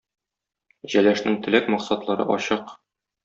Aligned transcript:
Җәләшнең 0.93 1.37
теләк, 1.47 1.69
максатлары 1.75 2.27
ачык. 2.39 2.77